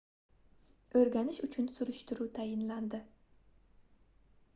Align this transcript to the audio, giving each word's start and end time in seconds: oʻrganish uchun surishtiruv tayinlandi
oʻrganish 1.01 1.39
uchun 1.47 1.67
surishtiruv 1.79 2.31
tayinlandi 2.39 3.01